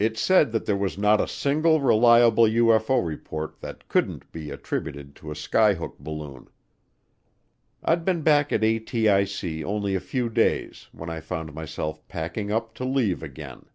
[0.00, 5.14] It said that there was not a single reliable UFO report that couldn't be attributed
[5.14, 6.48] to a skyhook balloon.
[7.84, 12.74] I'd been back at ATIC only a few days when I found myself packing up
[12.74, 13.66] to leave again.